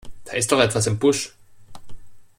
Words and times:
Da 0.25 0.31
ist 0.33 0.51
doch 0.51 0.59
etwas 0.59 0.87
im 0.87 0.97
Busch! 0.97 1.31